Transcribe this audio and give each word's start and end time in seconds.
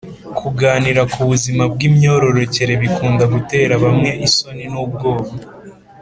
kuganira 0.39 1.01
ku 1.11 1.19
buzima 1.29 1.63
bw’imyororokere 1.73 2.73
bikunda 2.81 3.23
gutera 3.33 3.73
bamwe 3.83 4.09
isoni 4.27 4.65
n’ubwoba. 4.73 5.31